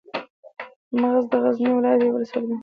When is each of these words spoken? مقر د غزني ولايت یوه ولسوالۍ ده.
مقر 0.99 1.23
د 1.31 1.33
غزني 1.43 1.71
ولايت 1.75 2.01
یوه 2.03 2.13
ولسوالۍ 2.15 2.45
ده. 2.49 2.55